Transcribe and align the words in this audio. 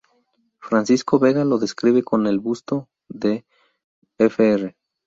Francisco 0.59 1.19
Vega 1.19 1.45
lo 1.45 1.59
describe 1.59 2.01
con 2.01 2.25
el 2.25 2.39
busto 2.39 2.89
de 3.07 3.45
fr. 4.17 4.75